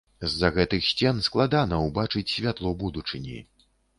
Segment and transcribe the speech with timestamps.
[0.27, 3.37] З-за гэтых сцен складана ўбачыць святло будучыні.